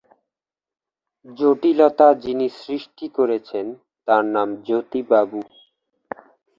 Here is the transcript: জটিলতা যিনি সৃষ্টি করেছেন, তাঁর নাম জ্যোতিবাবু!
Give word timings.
জটিলতা 1.37 2.07
যিনি 2.23 2.47
সৃষ্টি 2.61 3.05
করেছেন, 3.17 3.65
তাঁর 4.07 4.23
নাম 4.35 4.49
জ্যোতিবাবু! 4.65 5.39